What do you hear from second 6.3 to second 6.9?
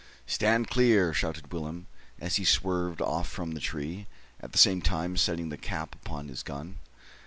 gun.